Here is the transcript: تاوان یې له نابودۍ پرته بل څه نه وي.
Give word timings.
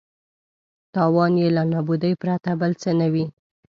تاوان 0.95 1.33
یې 1.41 1.47
له 1.55 1.63
نابودۍ 1.71 2.13
پرته 2.21 2.51
بل 2.61 2.71
څه 2.81 2.89
نه 2.99 3.07
وي. 3.13 3.25